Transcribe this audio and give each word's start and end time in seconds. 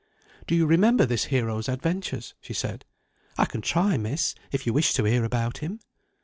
"Do 0.47 0.55
you 0.55 0.65
remember 0.65 1.05
this 1.05 1.25
hero's 1.25 1.69
adventures?" 1.69 2.33
she 2.41 2.53
said. 2.53 2.85
"I 3.37 3.45
can 3.45 3.61
try, 3.61 3.97
Miss, 3.97 4.33
if 4.51 4.65
you 4.65 4.73
wish 4.73 4.93
to 4.93 5.03
hear 5.03 5.23
about 5.23 5.59
him." 5.59 5.79